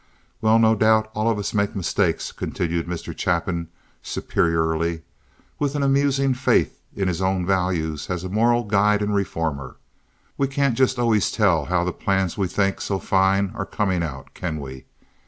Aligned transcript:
"Well, 0.41 0.57
no 0.57 0.73
doubt 0.73 1.11
all 1.13 1.29
of 1.29 1.37
us 1.37 1.53
makes 1.53 1.75
mistakes," 1.75 2.31
continued 2.31 2.87
Mr. 2.87 3.15
Chapin, 3.15 3.67
superiorly, 4.01 5.03
with 5.59 5.75
an 5.75 5.83
amusing 5.83 6.33
faith 6.33 6.79
in 6.95 7.07
his 7.07 7.21
own 7.21 7.45
value 7.45 7.95
as 8.09 8.23
a 8.23 8.29
moral 8.29 8.63
guide 8.63 9.03
and 9.03 9.13
reformer. 9.13 9.75
"We 10.39 10.47
can't 10.47 10.73
just 10.75 10.97
always 10.97 11.31
tell 11.31 11.65
how 11.65 11.83
the 11.83 11.93
plans 11.93 12.35
we 12.35 12.47
think 12.47 12.81
so 12.81 12.97
fine 12.97 13.51
are 13.53 13.63
coming 13.63 14.01
out, 14.01 14.33
can 14.33 14.59
we? 14.59 14.85